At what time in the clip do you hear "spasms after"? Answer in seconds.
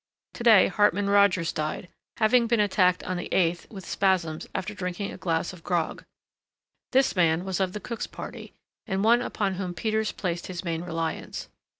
3.85-4.73